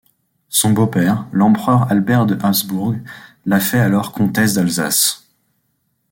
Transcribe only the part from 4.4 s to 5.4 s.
d'Alsace.